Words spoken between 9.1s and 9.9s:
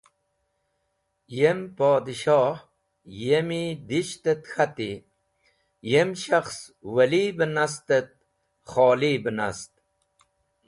be nast.